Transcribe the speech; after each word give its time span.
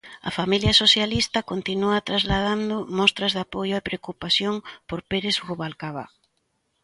A 0.29 0.31
familia 0.39 0.73
socialista 0.83 1.39
continúa 1.51 2.05
trasladando 2.09 2.75
mostras 2.99 3.31
de 3.33 3.41
apoio 3.45 3.73
e 3.77 3.85
preocupación 3.87 4.55
por 4.87 4.99
Pérez 5.09 5.35
Rubalcaba. 5.47 6.05